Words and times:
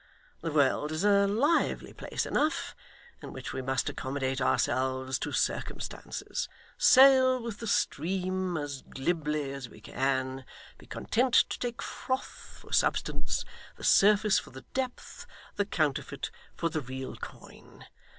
The 0.41 0.51
world 0.51 0.91
is 0.91 1.03
a 1.03 1.27
lively 1.27 1.93
place 1.93 2.25
enough, 2.25 2.75
in 3.21 3.31
which 3.31 3.53
we 3.53 3.61
must 3.61 3.87
accommodate 3.87 4.41
ourselves 4.41 5.19
to 5.19 5.31
circumstances, 5.31 6.49
sail 6.75 7.39
with 7.39 7.59
the 7.59 7.67
stream 7.67 8.57
as 8.57 8.81
glibly 8.81 9.53
as 9.53 9.69
we 9.69 9.79
can, 9.79 10.43
be 10.79 10.87
content 10.87 11.35
to 11.35 11.59
take 11.59 11.83
froth 11.83 12.57
for 12.61 12.73
substance, 12.73 13.45
the 13.75 13.83
surface 13.83 14.39
for 14.39 14.49
the 14.49 14.65
depth, 14.73 15.27
the 15.55 15.65
counterfeit 15.65 16.31
for 16.55 16.67
the 16.67 16.81
real 16.81 17.15
coin. 17.15 17.85